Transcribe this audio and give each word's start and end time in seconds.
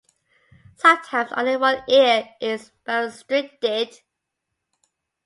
Sometimes 0.77 1.31
only 1.33 1.57
one 1.57 1.83
ear 1.87 2.27
is 2.39 2.71
barostricted. 2.87 3.99